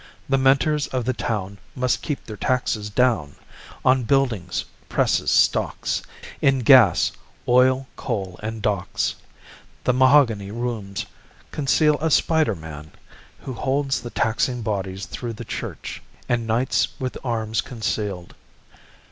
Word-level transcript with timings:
The 0.27 0.39
mentors 0.39 0.87
of 0.87 1.05
the 1.05 1.13
town 1.13 1.59
Must 1.75 2.01
keep 2.01 2.25
their 2.25 2.35
taxes 2.35 2.89
down 2.89 3.35
On 3.85 4.01
buildings, 4.01 4.65
presses, 4.89 5.29
stocks 5.29 6.01
In 6.41 6.57
gas, 6.61 7.11
oil, 7.47 7.85
coal 7.97 8.39
and 8.41 8.63
docks. 8.63 9.13
The 9.83 9.93
mahogany 9.93 10.49
rooms 10.49 11.05
conceal 11.51 11.99
a 12.01 12.09
spider 12.09 12.55
man 12.55 12.93
Who 13.41 13.53
holds 13.53 14.01
the 14.01 14.09
taxing 14.09 14.63
bodies 14.63 15.05
through 15.05 15.33
the 15.33 15.45
church, 15.45 16.01
And 16.27 16.47
knights 16.47 16.87
with 16.99 17.15
arms 17.23 17.61
concealed. 17.61 18.33